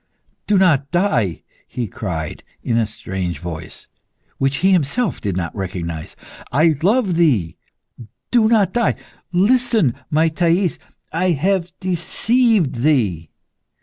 [0.47, 3.85] "Do not die!" he cried, in a strange voice,
[4.39, 6.15] which he himself did not recognise.
[6.51, 7.55] "I love thee!
[8.31, 8.95] Do not die!
[9.31, 10.79] Listen, my Thais.
[11.13, 13.29] I have deceived thee?